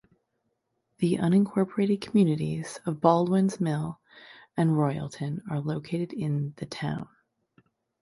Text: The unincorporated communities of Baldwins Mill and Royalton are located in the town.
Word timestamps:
The 0.97 1.19
unincorporated 1.19 2.01
communities 2.01 2.79
of 2.87 2.99
Baldwins 3.01 3.61
Mill 3.61 3.99
and 4.57 4.71
Royalton 4.71 5.43
are 5.47 5.59
located 5.59 6.11
in 6.11 6.55
the 6.57 6.65
town. 6.65 7.07